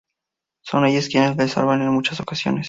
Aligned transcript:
Son 0.63 0.83
ellas 0.83 1.07
quienes 1.09 1.37
le 1.37 1.47
salvan 1.47 1.79
en 1.83 1.91
muchas 1.93 2.19
ocasiones. 2.19 2.59